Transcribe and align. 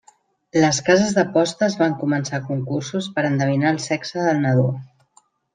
Les 0.61 0.77
cases 0.87 1.11
d'apostes 1.17 1.75
van 1.83 1.93
començar 2.01 2.41
concursos 2.49 3.11
per 3.19 3.27
endevinar 3.29 3.77
el 3.77 3.81
sexe 3.87 4.29
del 4.31 4.45
nadó. 4.47 4.69